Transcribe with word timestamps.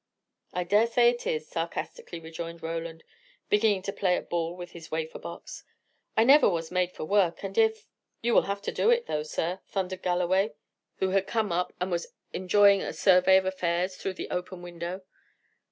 "I 0.51 0.63
dare 0.63 0.87
say 0.87 1.11
it 1.11 1.27
is!" 1.27 1.47
sarcastically 1.47 2.19
rejoined 2.19 2.63
Roland, 2.63 3.03
beginning 3.49 3.83
to 3.83 3.93
play 3.93 4.15
at 4.15 4.31
ball 4.31 4.55
with 4.55 4.71
the 4.71 4.83
wafer 4.89 5.19
box. 5.19 5.63
"I 6.17 6.23
never 6.23 6.49
was 6.49 6.71
made 6.71 6.91
for 6.91 7.05
work; 7.05 7.43
and 7.43 7.55
if" 7.55 7.85
"You 8.23 8.33
will 8.33 8.41
have 8.49 8.63
to 8.63 8.71
do 8.71 8.89
it, 8.89 9.05
though, 9.05 9.21
sir," 9.21 9.59
thundered 9.67 9.99
Mr. 9.99 10.05
Galloway, 10.05 10.53
who 10.95 11.09
had 11.11 11.27
come 11.27 11.51
up, 11.51 11.71
and 11.79 11.91
was 11.91 12.07
enjoying 12.33 12.81
a 12.81 12.93
survey 12.93 13.37
of 13.37 13.45
affairs 13.45 13.95
through 13.95 14.13
the 14.13 14.31
open 14.31 14.63
window. 14.63 15.01